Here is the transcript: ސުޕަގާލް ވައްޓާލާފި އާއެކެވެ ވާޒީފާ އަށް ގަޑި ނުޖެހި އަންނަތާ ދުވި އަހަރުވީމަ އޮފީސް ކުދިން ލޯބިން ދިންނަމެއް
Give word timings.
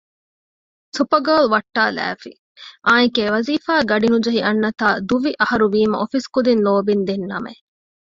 ސުޕަގާލް 0.95 1.47
ވައްޓާލާފި 1.53 2.31
އާއެކެވެ 2.87 3.29
ވާޒީފާ 3.33 3.69
އަށް 3.75 3.89
ގަޑި 3.91 4.07
ނުޖެހި 4.13 4.41
އަންނަތާ 4.45 4.85
ދުވި 5.09 5.31
އަހަރުވީމަ 5.39 5.95
އޮފީސް 5.99 6.29
ކުދިން 6.33 6.61
ލޯބިން 6.65 7.03
ދިންނަމެއް 7.07 7.61